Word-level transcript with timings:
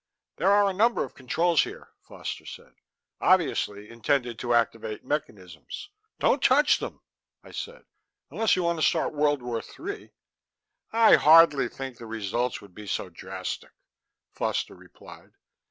"There 0.37 0.51
are 0.51 0.67
a 0.67 0.73
number 0.73 1.03
of 1.03 1.13
controls 1.13 1.61
here," 1.63 1.89
Foster 2.01 2.43
said, 2.43 2.73
"obviously 3.19 3.87
intended 3.87 4.39
to 4.39 4.55
activate 4.55 5.05
mechanisms" 5.05 5.91
"Don't 6.19 6.41
touch 6.41 6.81
'em," 6.81 7.01
I 7.43 7.51
said. 7.51 7.85
"Unless 8.31 8.55
you 8.55 8.63
want 8.63 8.79
to 8.79 8.83
start 8.83 9.13
World 9.13 9.43
War 9.43 9.61
III." 9.77 10.09
"I 10.91 11.17
hardly 11.17 11.69
think 11.69 11.97
the 11.99 12.07
results 12.07 12.61
would 12.61 12.73
be 12.73 12.87
so 12.87 13.09
drastic," 13.09 13.73
Foster 14.31 14.73
replied. 14.73 15.33